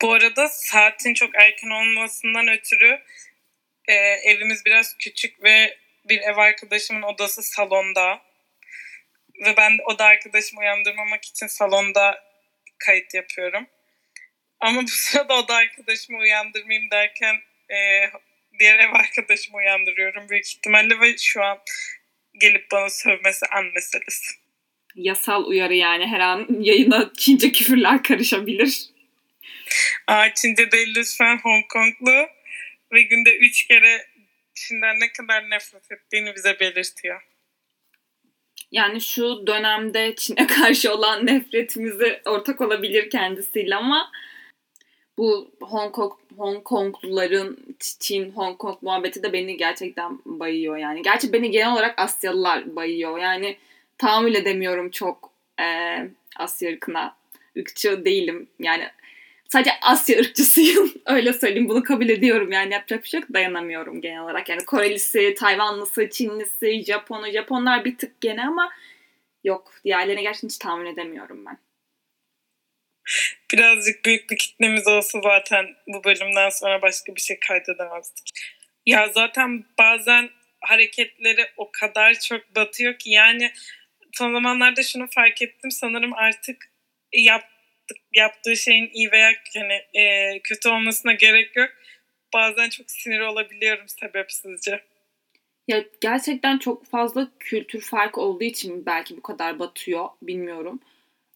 Bu 0.02 0.12
arada 0.12 0.48
saatin 0.48 1.14
çok 1.14 1.30
erken 1.34 1.70
olmasından 1.70 2.48
ötürü 2.48 2.98
e, 3.88 3.94
evimiz 4.24 4.64
biraz 4.66 4.96
küçük 4.98 5.42
ve 5.42 5.78
bir 6.08 6.20
ev 6.20 6.36
arkadaşımın 6.36 7.02
odası 7.02 7.42
salonda. 7.42 8.22
Ve 9.46 9.56
ben 9.56 9.78
oda 9.84 10.04
arkadaşımı 10.04 10.60
uyandırmamak 10.60 11.24
için 11.24 11.46
salonda 11.46 12.24
kayıt 12.78 13.14
yapıyorum. 13.14 13.66
Ama 14.60 14.82
bu 14.82 14.86
sırada 14.88 15.34
oda 15.34 15.54
arkadaşımı 15.54 16.18
uyandırmayayım 16.18 16.90
derken 16.90 17.34
e, 17.70 17.76
diğer 18.58 18.78
ev 18.78 18.92
arkadaşımı 18.92 19.56
uyandırıyorum 19.56 20.28
büyük 20.28 20.48
ihtimalle 20.48 21.00
ve 21.00 21.16
şu 21.18 21.44
an 21.44 21.58
gelip 22.40 22.70
bana 22.72 22.90
sövmesi 22.90 23.46
an 23.46 23.64
meselesi. 23.64 24.34
Yasal 24.94 25.44
uyarı 25.44 25.74
yani 25.74 26.06
her 26.06 26.20
an 26.20 26.46
yayına 26.60 27.12
Çince 27.18 27.52
küfürler 27.52 28.02
karışabilir. 28.02 28.97
Aa, 30.06 30.34
Çince 30.34 30.70
değil 30.70 30.94
lütfen 30.96 31.38
Hong 31.38 31.64
Konglu 31.68 32.26
ve 32.92 33.02
günde 33.02 33.36
üç 33.36 33.66
kere 33.66 34.06
Çin'den 34.54 35.00
ne 35.00 35.12
kadar 35.12 35.50
nefret 35.50 35.92
ettiğini 35.92 36.34
bize 36.34 36.60
belirtiyor. 36.60 37.22
Yani 38.72 39.00
şu 39.00 39.46
dönemde 39.46 40.14
Çin'e 40.16 40.46
karşı 40.60 40.94
olan 40.94 41.26
nefretimizi 41.26 42.20
ortak 42.24 42.60
olabilir 42.60 43.10
kendisiyle 43.10 43.76
ama 43.76 44.10
bu 45.18 45.50
Hong 45.60 45.94
Kong 45.94 46.12
Hong 46.36 46.64
Kongluların 46.64 47.76
Çin 48.00 48.30
Hong 48.30 48.58
Kong 48.58 48.78
muhabbeti 48.82 49.22
de 49.22 49.32
beni 49.32 49.56
gerçekten 49.56 50.18
bayıyor 50.24 50.76
yani. 50.76 51.02
Gerçi 51.02 51.32
beni 51.32 51.50
genel 51.50 51.72
olarak 51.72 51.98
Asyalılar 51.98 52.76
bayıyor. 52.76 53.18
Yani 53.18 53.56
tahammül 53.98 54.34
edemiyorum 54.34 54.90
çok 54.90 55.32
e, 55.60 55.64
Asya 56.36 56.72
ırkına. 56.72 57.16
Irkçı 57.54 58.04
değilim. 58.04 58.48
Yani 58.60 58.88
sadece 59.48 59.70
Asya 59.82 60.18
ırkçısıyım. 60.18 60.92
Öyle 61.06 61.32
söyleyeyim. 61.32 61.68
Bunu 61.68 61.82
kabul 61.82 62.08
ediyorum. 62.08 62.52
Yani 62.52 62.72
yapacak 62.72 63.02
bir 63.04 63.08
şey 63.08 63.20
yok. 63.20 63.28
Dayanamıyorum 63.34 64.00
genel 64.00 64.22
olarak. 64.22 64.48
Yani 64.48 64.64
Korelisi, 64.64 65.34
Tayvanlısı, 65.34 66.10
Çinlisi, 66.10 66.84
Japonu. 66.84 67.30
Japonlar 67.30 67.84
bir 67.84 67.98
tık 67.98 68.20
gene 68.20 68.42
ama 68.42 68.72
yok. 69.44 69.74
Diğerlerine 69.84 70.22
gerçekten 70.22 70.48
hiç 70.48 70.58
tahammül 70.58 70.86
edemiyorum 70.86 71.46
ben. 71.46 71.58
Birazcık 73.52 74.04
büyük 74.04 74.30
bir 74.30 74.36
kitlemiz 74.36 74.88
olsa 74.88 75.20
zaten 75.22 75.66
bu 75.86 76.04
bölümden 76.04 76.48
sonra 76.48 76.82
başka 76.82 77.16
bir 77.16 77.20
şey 77.20 77.38
kaydedemezdik. 77.48 78.30
Ya 78.86 79.08
zaten 79.14 79.64
bazen 79.78 80.30
hareketleri 80.60 81.46
o 81.56 81.70
kadar 81.72 82.14
çok 82.14 82.56
batıyor 82.56 82.98
ki 82.98 83.10
yani 83.10 83.52
son 84.12 84.32
zamanlarda 84.32 84.82
şunu 84.82 85.06
fark 85.10 85.42
ettim 85.42 85.70
sanırım 85.70 86.14
artık 86.14 86.70
yap 87.12 87.44
yaptığı 88.14 88.56
şeyin 88.56 88.90
iyi 88.92 89.12
veya 89.12 89.30
yani, 89.54 89.72
e, 89.94 90.38
kötü 90.44 90.68
olmasına 90.68 91.12
gerek 91.12 91.56
yok. 91.56 91.68
Bazen 92.34 92.68
çok 92.68 92.90
sinir 92.90 93.20
olabiliyorum 93.20 93.88
sebepsizce. 93.88 94.80
Ya 95.68 95.84
gerçekten 96.00 96.58
çok 96.58 96.86
fazla 96.86 97.28
kültür 97.38 97.80
farkı 97.80 98.20
olduğu 98.20 98.44
için 98.44 98.86
belki 98.86 99.16
bu 99.16 99.22
kadar 99.22 99.58
batıyor 99.58 100.08
bilmiyorum. 100.22 100.80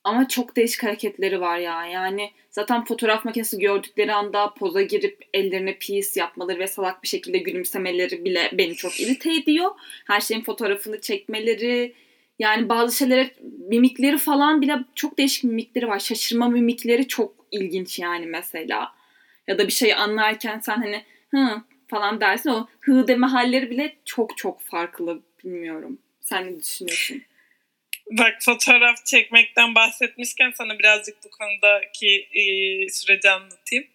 Ama 0.05 0.29
çok 0.29 0.57
değişik 0.57 0.83
hareketleri 0.83 1.41
var 1.41 1.59
ya. 1.59 1.87
Yani 1.87 2.31
zaten 2.51 2.85
fotoğraf 2.85 3.25
makinesi 3.25 3.59
gördükleri 3.59 4.13
anda 4.13 4.55
poza 4.55 4.83
girip 4.83 5.19
ellerine 5.35 5.79
pis 5.79 6.17
yapmaları 6.17 6.59
ve 6.59 6.67
salak 6.67 7.03
bir 7.03 7.09
şekilde 7.09 7.39
gülümsemeleri 7.39 8.25
bile 8.25 8.51
beni 8.53 8.75
çok 8.75 9.01
irite 9.01 9.35
ediyor. 9.35 9.71
Her 10.07 10.21
şeyin 10.21 10.43
fotoğrafını 10.43 11.01
çekmeleri, 11.01 11.95
yani 12.39 12.69
bazı 12.69 12.97
şeylere 12.97 13.31
mimikleri 13.69 14.19
falan 14.19 14.63
bile 14.63 14.79
çok 14.95 15.19
değişik 15.19 15.45
mimikleri 15.45 15.89
var. 15.89 15.99
Şaşırma 15.99 16.49
mimikleri 16.49 17.09
çok 17.09 17.47
ilginç 17.51 17.99
yani 17.99 18.27
mesela. 18.27 18.93
Ya 19.47 19.59
da 19.59 19.67
bir 19.67 19.73
şeyi 19.73 19.97
anlarken 19.97 20.59
sen 20.59 20.77
hani 20.77 21.05
hı 21.31 21.63
falan 21.89 22.21
dersin 22.21 22.51
o 22.51 22.69
hı 22.81 23.09
deme 23.09 23.27
halleri 23.27 23.71
bile 23.71 23.97
çok 24.05 24.37
çok 24.39 24.63
farklı 24.63 25.23
bilmiyorum. 25.45 25.99
Sen 26.21 26.47
ne 26.47 26.61
düşünüyorsun? 26.61 27.23
Bak 28.11 28.37
fotoğraf 28.41 29.07
çekmekten 29.07 29.75
bahsetmişken 29.75 30.51
sana 30.51 30.79
birazcık 30.79 31.17
bu 31.25 31.31
konudaki 31.31 32.29
e, 32.33 32.43
süreci 32.89 33.31
anlatayım. 33.31 33.87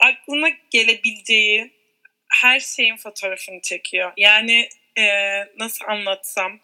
Aklına 0.00 0.48
gelebileceği 0.70 1.70
her 2.28 2.60
şeyin 2.60 2.96
fotoğrafını 2.96 3.60
çekiyor. 3.60 4.12
Yani 4.16 4.68
e, 4.98 5.04
nasıl 5.58 5.84
anlatsam 5.84 6.60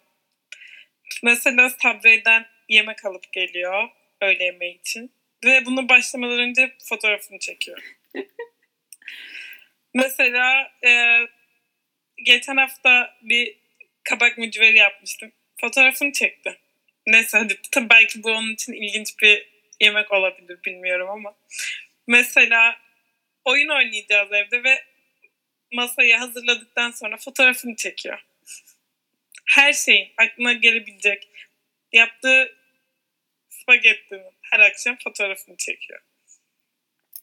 Mesela 1.23 1.71
Subway'den 1.71 2.47
yemek 2.69 3.05
alıp 3.05 3.33
geliyor 3.33 3.89
öğle 4.21 4.45
yemeği 4.45 4.81
için. 4.81 5.13
Ve 5.45 5.67
bunu 5.67 5.89
başlamadan 5.89 6.39
önce 6.39 6.73
fotoğrafını 6.89 7.39
çekiyor. 7.39 7.97
Mesela 9.95 10.73
e, 10.87 11.19
geçen 12.25 12.57
hafta 12.57 13.17
bir 13.23 13.57
kabak 14.05 14.39
mücveri 14.39 14.77
yapmıştım. 14.77 15.33
Fotoğrafını 15.61 16.13
çekti. 16.13 16.59
Neyse 17.07 17.39
hadi 17.39 17.59
tabii 17.73 17.91
belki 17.91 18.23
bu 18.23 18.31
onun 18.31 18.55
için 18.55 18.73
ilginç 18.73 19.21
bir 19.23 19.49
yemek 19.81 20.13
olabilir 20.13 20.59
bilmiyorum 20.65 21.09
ama. 21.11 21.35
Mesela 22.07 22.77
oyun 23.45 23.69
oynayacağız 23.69 24.33
evde 24.33 24.65
ve 24.65 24.85
masayı 25.73 26.17
hazırladıktan 26.17 26.91
sonra 26.91 27.17
fotoğrafını 27.17 27.77
çekiyor. 27.77 28.25
Her 29.45 29.73
şeyin 29.73 30.09
aklına 30.17 30.53
gelebilecek 30.53 31.29
yaptığı 31.93 32.57
spagettinin 33.49 34.33
her 34.41 34.61
akşam 34.61 34.97
fotoğrafını 35.05 35.57
çekiyor. 35.57 36.01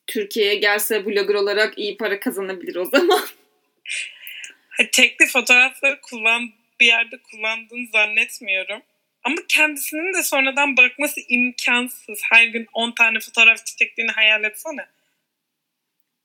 Türkiye'ye 0.08 0.56
gelse 0.56 1.06
blogger 1.06 1.36
olarak 1.36 1.78
iyi 1.78 1.98
para 1.98 2.20
kazanabilir 2.20 2.76
o 2.76 2.86
zaman. 2.86 3.28
Çekti 4.92 5.28
fotoğrafları 5.28 6.02
kullan 6.02 6.52
bir 6.80 6.86
yerde 6.86 7.18
kullandığını 7.18 7.88
zannetmiyorum. 7.94 8.82
Ama 9.24 9.36
kendisinin 9.48 10.14
de 10.14 10.24
sonradan 10.24 10.78
bakması 10.78 11.22
imkansız. 11.30 12.20
Her 12.32 12.48
gün 12.48 12.68
10 12.74 12.92
tane 12.92 13.20
fotoğraf 13.20 13.66
çektiğini 13.66 14.12
hayal 14.12 14.44
etsene. 14.44 14.86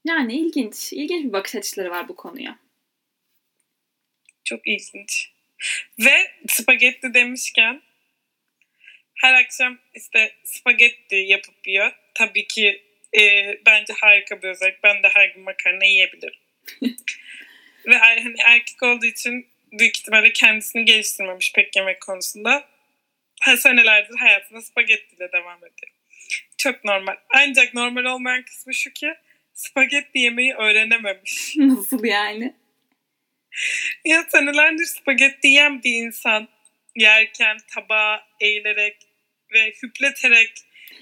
Yani 0.05 0.35
ilginç. 0.35 0.93
İlginç 0.93 1.25
bir 1.25 1.33
bakış 1.33 1.55
açıları 1.55 1.91
var 1.91 2.09
bu 2.09 2.17
konuya. 2.17 2.59
Çok 4.45 4.69
ilginç. 4.69 5.31
Ve 5.99 6.31
spagetti 6.49 7.15
demişken 7.15 7.83
her 9.15 9.35
akşam 9.35 9.79
işte 9.95 10.35
spagetti 10.45 11.17
yapıp 11.17 11.67
yiyor. 11.67 11.93
Tabii 12.15 12.47
ki 12.47 12.83
e, 13.19 13.55
bence 13.67 13.93
harika 14.01 14.43
bir 14.43 14.49
özellik. 14.49 14.83
Ben 14.83 15.03
de 15.03 15.09
her 15.09 15.29
gün 15.29 15.43
makarna 15.43 15.85
yiyebilirim. 15.85 16.39
Ve 17.87 17.99
hani 17.99 18.35
erkek 18.45 18.83
olduğu 18.83 19.07
için 19.07 19.47
büyük 19.73 19.99
ihtimalle 19.99 20.33
kendisini 20.33 20.85
geliştirmemiş 20.85 21.53
pek 21.53 21.77
yemek 21.77 22.01
konusunda. 22.01 22.69
Ha, 23.41 23.57
senelerdir 23.57 24.17
hayatına 24.19 24.63
spagettiyle 24.63 25.33
devam 25.33 25.59
ediyor. 25.59 25.93
Çok 26.59 26.85
normal. 26.85 27.17
Ancak 27.35 27.75
normal 27.75 28.05
olmayan 28.05 28.43
kısmı 28.43 28.75
şu 28.75 28.93
ki 28.93 29.15
spagetti 29.55 30.19
yemeyi 30.19 30.55
öğrenememiş. 30.55 31.53
Nasıl 31.57 32.05
yani? 32.05 32.55
Ya 34.05 34.25
senelerdir 34.29 34.85
spagetti 34.85 35.49
yiyen 35.49 35.83
bir 35.83 35.95
insan 35.95 36.49
yerken 36.97 37.57
tabağa 37.75 38.27
eğilerek 38.41 38.97
ve 39.53 39.73
hüpleterek 39.83 40.53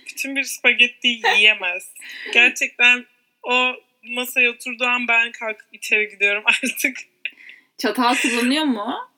bütün 0.06 0.36
bir 0.36 0.42
spagetti 0.42 1.08
yiyemez. 1.36 1.90
Gerçekten 2.32 3.06
o 3.42 3.74
masaya 4.02 4.50
oturduğu 4.50 4.86
an 4.86 5.08
ben 5.08 5.32
kalkıp 5.32 5.68
içeri 5.72 6.08
gidiyorum 6.08 6.42
artık. 6.46 6.98
Çatal 7.78 8.14
kullanıyor 8.14 8.64
mu? 8.64 9.10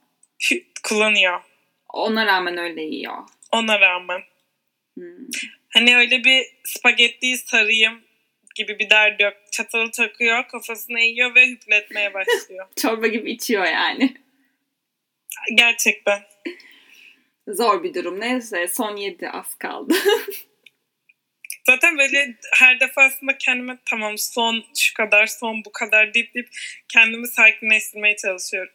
Kullanıyor. 0.83 1.40
Ona 1.88 2.26
rağmen 2.26 2.57
öyle 2.57 2.83
yiyor. 2.83 3.19
Ona 3.52 3.81
rağmen. 3.81 4.21
Hmm. 4.95 5.26
Hani 5.69 5.97
öyle 5.97 6.25
bir 6.25 6.47
spagettiyi 6.64 7.37
sarayım 7.37 8.06
gibi 8.57 8.79
bir 8.79 8.91
derdi 8.91 9.23
yok. 9.23 9.35
Çatalı 9.53 9.91
takıyor, 9.91 10.49
kafasına 10.49 11.01
eğiyor 11.01 11.35
ve 11.35 11.47
hüpletmeye 11.47 12.15
başlıyor. 12.15 12.67
Çorba 12.77 13.07
gibi 13.07 13.31
içiyor 13.31 13.65
yani. 13.65 14.17
Gerçekten. 15.55 16.23
Zor 17.49 17.83
bir 17.83 17.95
durum. 17.95 18.21
Neyse 18.21 18.69
son 18.69 18.97
yedi 18.97 19.31
az 19.31 19.55
kaldı. 19.55 19.95
Zaten 21.67 21.99
böyle 21.99 22.37
her 22.55 22.81
defasında 22.81 23.39
kendime 23.39 23.79
tamam 23.85 24.19
son 24.19 24.65
şu 24.77 24.95
kadar, 24.95 25.27
son 25.27 25.65
bu 25.65 25.73
kadar 25.73 26.15
deyip 26.15 26.35
deyip 26.35 26.49
kendimi 26.89 27.29
sakinleştirmeye 27.29 28.17
çalışıyorum. 28.17 28.73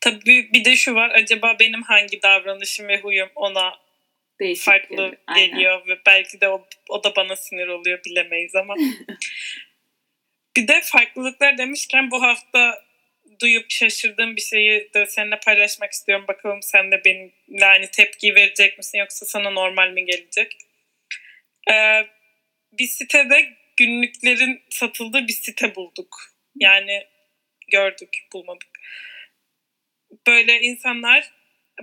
Tabii 0.00 0.50
bir 0.52 0.64
de 0.64 0.76
şu 0.76 0.94
var. 0.94 1.10
Acaba 1.10 1.56
benim 1.60 1.82
hangi 1.82 2.22
davranışım 2.22 2.88
ve 2.88 3.00
huyum 3.00 3.28
ona 3.34 3.83
Değişik 4.40 4.64
farklı 4.64 5.16
geliyor 5.36 5.88
ve 5.88 5.98
belki 6.06 6.40
de 6.40 6.48
o, 6.48 6.66
o 6.88 7.04
da 7.04 7.16
bana 7.16 7.36
sinir 7.36 7.68
oluyor 7.68 8.00
bilemeyiz 8.04 8.54
ama. 8.54 8.74
bir 10.56 10.68
de 10.68 10.80
farklılıklar 10.84 11.58
demişken 11.58 12.10
bu 12.10 12.22
hafta 12.22 12.84
duyup 13.40 13.70
şaşırdığım 13.70 14.36
bir 14.36 14.40
şeyi 14.40 14.90
de 14.94 15.06
seninle 15.06 15.40
paylaşmak 15.40 15.92
istiyorum. 15.92 16.24
Bakalım 16.28 16.62
sen 16.62 16.90
de 16.90 17.04
benimle 17.04 17.66
aynı 17.66 17.90
tepkiyi 17.90 18.34
verecek 18.34 18.78
misin 18.78 18.98
yoksa 18.98 19.26
sana 19.26 19.50
normal 19.50 19.90
mi 19.90 20.04
gelecek? 20.04 20.56
Ee, 21.70 22.06
bir 22.72 22.86
sitede 22.86 23.56
günlüklerin 23.76 24.62
satıldığı 24.70 25.28
bir 25.28 25.32
site 25.32 25.74
bulduk. 25.74 26.16
Yani 26.56 27.06
gördük, 27.68 28.16
bulmadık. 28.32 28.68
Böyle 30.26 30.60
insanlar 30.60 31.32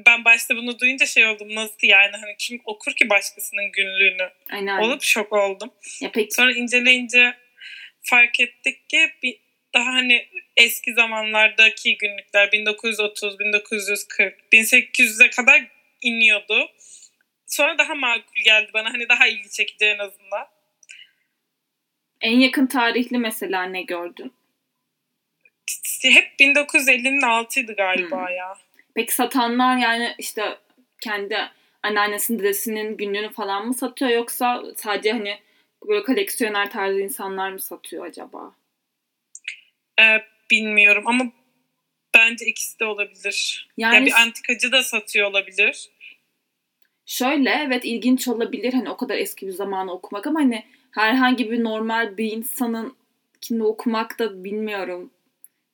ben 0.06 0.26
başta 0.26 0.56
bunu 0.56 0.80
duyunca 0.80 1.06
şey 1.06 1.28
oldum 1.28 1.56
nasıl 1.56 1.78
yani 1.84 2.12
hani 2.12 2.36
kim 2.40 2.62
okur 2.66 2.94
ki 2.94 3.10
başkasının 3.10 3.72
günlüğünü 3.72 4.30
Aynen. 4.52 4.78
olup 4.78 5.04
şok 5.04 5.34
oldum. 5.34 5.74
Ya 6.02 6.12
peki. 6.14 6.32
Sonra 6.32 6.52
inceleyince 6.52 7.34
fark 8.02 8.40
ettik 8.40 8.90
ki 8.90 9.12
bir 9.24 9.38
daha 9.74 9.86
hani 9.86 10.28
eski 10.58 10.94
zamanlardaki 10.94 11.98
günlükler 11.98 12.52
1930, 12.52 13.40
1940, 13.40 14.40
1800'e 14.54 15.30
kadar 15.30 15.68
iniyordu. 16.02 16.72
Sonra 17.48 17.78
daha 17.78 17.96
makul 17.96 18.42
geldi 18.46 18.72
bana. 18.74 18.94
Hani 18.94 19.10
daha 19.10 19.28
ilgi 19.28 19.50
çekici 19.50 19.86
en 19.86 20.00
azından. 20.00 20.48
En 22.22 22.40
yakın 22.40 22.68
tarihli 22.68 23.18
mesela 23.18 23.64
ne 23.64 23.82
gördün? 23.82 24.34
Hep 26.04 26.40
1950'nin 26.40 27.22
altıydı 27.22 27.76
galiba 27.76 28.28
hmm. 28.28 28.36
ya. 28.36 28.58
Peki 28.96 29.16
satanlar 29.16 29.78
yani 29.78 30.16
işte 30.18 30.58
kendi 31.02 31.38
anneannesinin 31.84 32.40
dedesinin 32.40 32.98
günlüğünü 32.98 33.30
falan 33.34 33.68
mı 33.68 33.74
satıyor 33.74 34.12
yoksa 34.12 34.64
sadece 34.76 35.12
hani 35.12 35.40
böyle 35.88 36.04
koleksiyoner 36.04 36.72
tarzı 36.72 37.02
insanlar 37.02 37.52
mı 37.52 37.60
satıyor 37.60 38.06
acaba? 38.06 38.56
Ee, 40.00 40.18
bilmiyorum 40.52 41.04
ama 41.08 41.24
bence 42.16 42.46
ikisi 42.46 42.80
de 42.80 42.86
olabilir. 42.86 43.70
Yani, 43.78 43.96
yani 43.96 44.06
bir 44.06 44.22
antikacı 44.22 44.72
da 44.72 44.84
satıyor 44.84 45.30
olabilir. 45.30 45.90
Şöyle 47.06 47.50
evet 47.50 47.86
ilginç 47.86 48.28
olabilir 48.28 48.74
hani 48.74 48.90
o 48.90 48.98
kadar 48.98 49.18
eski 49.18 49.48
bir 49.48 49.52
zamanı 49.52 49.92
okumak 49.92 50.28
ama 50.28 50.40
hani 50.40 50.66
herhangi 50.92 51.52
bir 51.52 51.64
normal 51.64 52.18
bir 52.18 52.32
insanın 52.32 52.96
kini 53.42 53.64
okumak 53.64 54.20
da 54.20 54.44
bilmiyorum. 54.44 55.12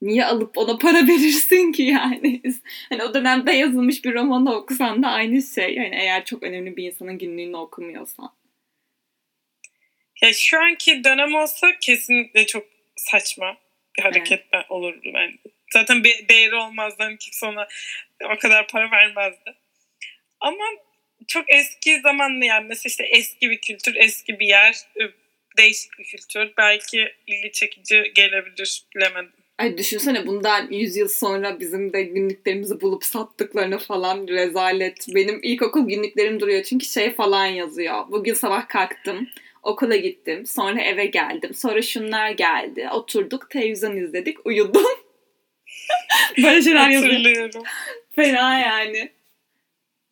Niye 0.01 0.25
alıp 0.25 0.57
ona 0.57 0.77
para 0.77 0.97
verirsin 1.07 1.71
ki 1.71 1.83
yani? 1.83 2.41
Hani 2.89 3.03
o 3.03 3.13
dönemde 3.13 3.51
yazılmış 3.51 4.05
bir 4.05 4.13
romanı 4.13 4.55
okusan 4.55 5.03
da 5.03 5.07
aynı 5.07 5.41
şey. 5.41 5.73
Yani 5.73 5.95
eğer 5.95 6.25
çok 6.25 6.43
önemli 6.43 6.77
bir 6.77 6.83
insanın 6.83 7.17
günlüğünü 7.17 7.57
okumuyorsan. 7.57 8.33
Ya 10.21 10.33
şu 10.33 10.60
anki 10.60 11.03
dönem 11.03 11.36
olsa 11.36 11.67
kesinlikle 11.81 12.45
çok 12.45 12.67
saçma 12.95 13.57
bir 13.97 14.03
hareket 14.03 14.45
evet. 14.53 14.65
olurdu 14.69 15.12
bence. 15.13 15.38
Zaten 15.73 16.03
bir 16.03 16.27
değeri 16.29 16.55
olmazdı. 16.55 17.03
Hani 17.03 17.17
kimse 17.17 17.45
ona 17.45 17.67
o 18.36 18.38
kadar 18.39 18.67
para 18.67 18.91
vermezdi. 18.91 19.55
Ama 20.39 20.65
çok 21.27 21.53
eski 21.53 21.99
zamanlı 21.99 22.45
yani 22.45 22.67
mesela 22.67 22.89
işte 22.89 23.03
eski 23.03 23.49
bir 23.49 23.62
kültür, 23.62 23.95
eski 23.95 24.39
bir 24.39 24.47
yer, 24.47 24.75
değişik 25.57 25.99
bir 25.99 26.03
kültür. 26.03 26.53
Belki 26.57 27.13
ilgi 27.27 27.51
çekici 27.51 28.12
gelebilir 28.15 28.83
bilemedim. 28.95 29.46
Ay 29.57 29.77
düşünsene 29.77 30.27
bundan 30.27 30.71
100 30.71 30.95
yıl 30.95 31.07
sonra 31.07 31.59
bizim 31.59 31.93
de 31.93 32.03
günlüklerimizi 32.03 32.81
bulup 32.81 33.03
sattıklarını 33.03 33.77
falan 33.77 34.27
rezalet. 34.27 35.05
Benim 35.15 35.39
ilkokul 35.43 35.87
günlüklerim 35.87 36.39
duruyor 36.39 36.63
çünkü 36.63 36.85
şey 36.85 37.13
falan 37.13 37.45
yazıyor. 37.45 38.11
Bugün 38.11 38.33
sabah 38.33 38.67
kalktım, 38.67 39.27
okula 39.63 39.95
gittim, 39.95 40.45
sonra 40.45 40.81
eve 40.81 41.05
geldim, 41.05 41.53
sonra 41.53 41.81
şunlar 41.81 42.31
geldi. 42.31 42.89
Oturduk, 42.91 43.49
televizyon 43.49 43.97
izledik, 43.97 44.45
uyudum. 44.45 44.85
Böyle 46.37 46.61
şeyler 46.61 46.89
yazıyor. 46.89 47.51
Fena 48.15 48.59
yani 48.59 49.11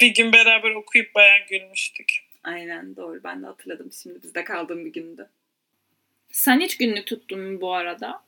bir 0.02 0.14
gün 0.14 0.34
beraber 0.34 0.72
okuyup 0.72 1.16
bayağı 1.16 1.40
gülmüştük. 1.50 2.14
Aynen 2.44 2.96
doğru. 2.96 3.24
Ben 3.24 3.44
de 3.44 3.46
hatırladım 3.46 3.92
şimdi 4.04 4.24
bizde 4.24 4.44
kaldığım 4.44 4.86
bir 4.86 4.94
gündü. 4.94 5.30
Sen 6.32 6.60
hiç 6.60 6.78
günlük 6.78 7.08
tuttun 7.08 7.40
mu 7.40 7.62
bu 7.62 7.74
arada? 7.74 8.25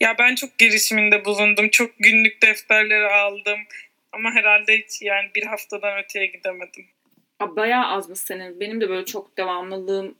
Ya 0.00 0.18
ben 0.18 0.34
çok 0.34 0.58
girişiminde 0.58 1.24
bulundum. 1.24 1.68
Çok 1.68 1.90
günlük 1.98 2.42
defterleri 2.42 3.06
aldım. 3.06 3.58
Ama 4.12 4.30
herhalde 4.30 4.78
hiç 4.78 5.02
yani 5.02 5.30
bir 5.34 5.42
haftadan 5.42 5.98
öteye 6.04 6.26
gidemedim. 6.26 6.86
Bayağı 7.40 7.86
azmış 7.86 8.18
senin. 8.18 8.60
Benim 8.60 8.80
de 8.80 8.88
böyle 8.88 9.04
çok 9.04 9.36
devamlılığım 9.36 10.14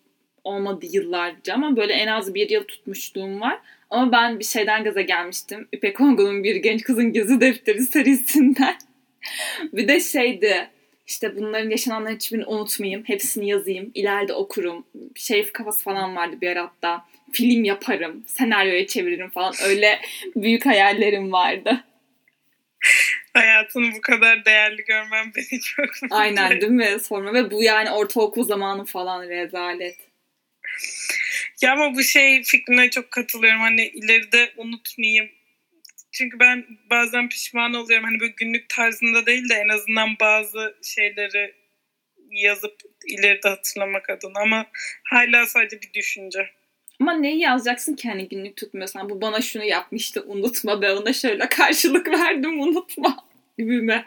olmadı 0.45 0.87
yıllarca 0.91 1.55
ama 1.55 1.77
böyle 1.77 1.93
en 1.93 2.07
az 2.07 2.35
bir 2.35 2.51
yıl 2.51 2.65
tutmuşluğum 2.65 3.41
var. 3.41 3.59
Ama 3.91 4.13
ben 4.13 4.39
bir 4.39 4.45
şeyden 4.45 4.85
gaza 4.85 5.01
gelmiştim. 5.01 5.69
İpek 5.73 6.01
Ongun'un 6.01 6.45
Bir 6.45 6.57
Genç 6.57 6.83
Kızın 6.83 7.13
Gezi 7.13 7.41
Defteri 7.41 7.83
serisinden. 7.83 8.77
bir 9.73 9.89
de 9.89 10.01
şeydi 10.01 10.71
işte 11.07 11.37
bunların 11.37 11.71
yaşananları 11.71 12.15
hiçbirini 12.15 12.47
unutmayayım. 12.47 13.03
Hepsini 13.05 13.49
yazayım. 13.49 13.91
ileride 13.95 14.33
okurum. 14.33 14.87
Şey 15.15 15.53
kafası 15.53 15.83
falan 15.83 16.17
vardı 16.17 16.37
bir 16.41 16.49
ara 16.49 16.63
hatta. 16.63 17.05
Film 17.37 17.65
yaparım. 17.65 18.25
Senaryoya 18.27 18.87
çeviririm 18.87 19.31
falan. 19.31 19.55
Öyle 19.65 20.01
büyük 20.37 20.67
hayallerim 20.67 21.33
vardı. 21.33 21.85
Hayatını 23.35 23.93
bu 23.95 24.01
kadar 24.01 24.45
değerli 24.45 24.85
görmem 24.85 25.33
beni 25.37 25.61
çok 25.61 26.03
mutlu. 26.03 26.17
Aynen 26.17 26.61
değil 26.61 26.73
mi? 26.73 26.99
Sorma 27.03 27.35
ve 27.35 27.51
bu 27.51 27.63
yani 27.63 27.91
ortaokul 27.91 28.45
zamanı 28.45 28.85
falan 28.85 29.29
rezalet. 29.29 29.97
Ya 31.63 31.73
ama 31.73 31.95
bu 31.95 32.03
şey 32.03 32.43
fikrine 32.43 32.91
çok 32.91 33.11
katılıyorum. 33.11 33.61
Hani 33.61 33.89
ileride 33.89 34.53
unutmayayım. 34.57 35.29
Çünkü 36.13 36.41
ben 36.41 36.67
bazen 36.91 37.29
pişman 37.29 37.75
oluyorum. 37.75 38.05
Hani 38.05 38.21
böyle 38.21 38.35
günlük 38.37 38.69
tarzında 38.69 39.27
değil 39.27 39.49
de 39.49 39.55
en 39.55 39.69
azından 39.69 40.09
bazı 40.21 40.77
şeyleri 40.83 41.55
yazıp 42.31 42.81
ileride 43.07 43.49
hatırlamak 43.49 44.11
adına. 44.11 44.41
Ama 44.41 44.67
hala 45.05 45.47
sadece 45.47 45.81
bir 45.83 45.93
düşünce. 45.93 46.51
Ama 47.01 47.13
neyi 47.13 47.41
yazacaksın 47.41 47.95
ki 47.95 48.09
hani 48.09 48.29
günlük 48.29 48.57
tutmuyorsan? 48.57 49.11
Bu 49.11 49.21
bana 49.21 49.41
şunu 49.41 49.65
yapmıştı 49.65 50.25
unutma 50.27 50.83
ben 50.83 50.97
ona 50.97 51.13
şöyle 51.13 51.49
karşılık 51.49 52.09
verdim 52.09 52.61
unutma 52.61 53.17
gibi 53.59 53.83
mi? 53.83 54.05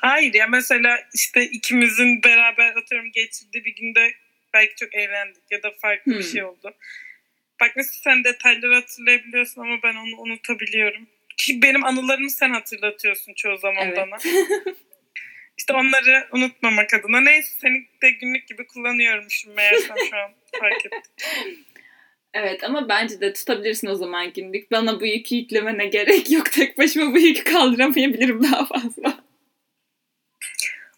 Hayır 0.00 0.34
ya 0.34 0.46
mesela 0.46 0.98
işte 1.14 1.44
ikimizin 1.44 2.22
beraber 2.22 2.76
atıyorum 2.76 3.12
geçirdiği 3.12 3.64
bir 3.64 3.74
günde 3.74 4.12
belki 4.54 4.74
çok 4.76 4.94
eğlendik 4.94 5.42
ya 5.50 5.62
da 5.62 5.70
farklı 5.70 6.12
hmm. 6.12 6.18
bir 6.18 6.24
şey 6.24 6.44
oldu. 6.44 6.74
Bak 7.60 7.72
mesela 7.76 8.00
sen 8.04 8.24
detayları 8.24 8.74
hatırlayabiliyorsun 8.74 9.62
ama 9.62 9.82
ben 9.82 9.94
onu 9.94 10.20
unutabiliyorum. 10.20 11.06
Ki 11.36 11.62
benim 11.62 11.84
anılarımı 11.84 12.30
sen 12.30 12.50
hatırlatıyorsun 12.50 13.34
çoğu 13.34 13.56
zaman 13.56 13.88
evet. 13.88 13.98
bana. 13.98 14.18
İşte 15.58 15.72
onları 15.72 16.28
unutmamak 16.32 16.94
adına. 16.94 17.20
Neyse 17.20 17.54
seni 17.60 17.86
de 18.02 18.10
günlük 18.10 18.48
gibi 18.48 18.66
kullanıyormuşum 18.66 19.54
meğersem 19.54 19.96
şu 20.10 20.16
an 20.16 20.32
fark 20.60 20.86
ettim. 20.86 21.02
Evet 22.34 22.64
ama 22.64 22.88
bence 22.88 23.20
de 23.20 23.32
tutabilirsin 23.32 23.86
o 23.86 23.94
zaman 23.94 24.32
günlük. 24.32 24.70
Bana 24.70 25.00
bu 25.00 25.06
yükü 25.06 25.34
yüklemene 25.34 25.86
gerek 25.86 26.30
yok. 26.30 26.52
Tek 26.52 26.78
başıma 26.78 27.14
bu 27.14 27.18
yükü 27.18 27.44
kaldıramayabilirim 27.44 28.42
daha 28.42 28.66
fazla. 28.66 29.24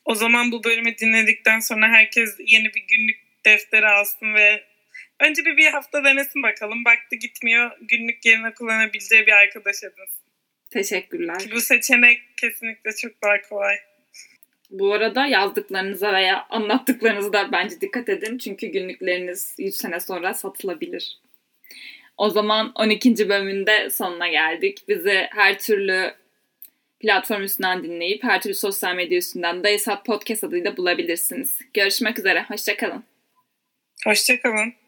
O 0.05 0.15
zaman 0.15 0.53
bu 0.53 0.65
bölümü 0.65 0.99
dinledikten 0.99 1.61
sonra 1.61 1.89
herkes 1.89 2.37
yeni 2.47 2.75
bir 2.75 2.85
günlük 2.89 3.21
defteri 3.45 3.87
alsın 3.87 4.35
ve 4.35 4.65
önce 5.21 5.45
bir 5.45 5.57
bir 5.57 5.67
hafta 5.67 6.05
denesin 6.05 6.43
bakalım. 6.43 6.85
Baktı 6.85 7.17
gitmiyor 7.17 7.71
günlük 7.81 8.27
yerine 8.27 8.55
kullanabileceği 8.55 9.27
bir 9.27 9.33
arkadaş 9.33 9.77
edinsin. 9.83 10.27
Teşekkürler. 10.71 11.37
Bu 11.53 11.61
seçenek 11.61 12.21
kesinlikle 12.37 12.91
çok 12.97 13.23
daha 13.23 13.41
kolay. 13.41 13.77
Bu 14.71 14.93
arada 14.93 15.27
yazdıklarınıza 15.27 16.13
veya 16.13 16.47
anlattıklarınıza 16.51 17.33
da 17.33 17.53
bence 17.53 17.81
dikkat 17.81 18.09
edin. 18.09 18.39
Çünkü 18.39 18.67
günlükleriniz 18.67 19.55
100 19.59 19.77
sene 19.77 20.01
sonra 20.01 20.35
satılabilir. 20.35 21.19
O 22.17 22.31
zaman 22.31 22.73
12. 22.75 23.29
bölümünde 23.29 23.91
sonuna 23.91 24.29
geldik. 24.29 24.83
Bizi 24.89 25.27
her 25.31 25.59
türlü 25.59 26.15
platform 27.01 27.43
üstünden 27.43 27.85
dinleyip 27.85 28.25
her 28.25 28.41
türlü 28.43 28.55
sosyal 28.55 28.95
medya 28.95 29.19
üstünden 29.19 29.65
Dayısat 29.65 30.05
Podcast 30.05 30.45
adıyla 30.45 30.77
bulabilirsiniz. 30.77 31.59
Görüşmek 31.75 32.19
üzere. 32.19 32.43
Hoşçakalın. 32.43 33.05
Hoşçakalın. 34.05 34.86